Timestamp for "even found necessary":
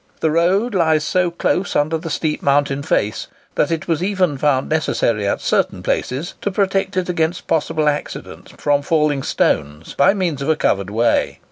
4.01-5.27